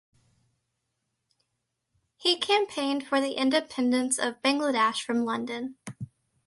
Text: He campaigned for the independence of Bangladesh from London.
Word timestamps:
He 2.17 2.39
campaigned 2.39 3.05
for 3.05 3.21
the 3.21 3.33
independence 3.33 4.17
of 4.17 4.41
Bangladesh 4.41 4.99
from 5.03 5.25
London. 5.25 5.75